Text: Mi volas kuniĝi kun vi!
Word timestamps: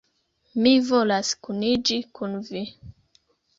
Mi 0.63 0.71
volas 0.87 1.29
kuniĝi 1.49 2.01
kun 2.19 2.35
vi! 2.51 2.65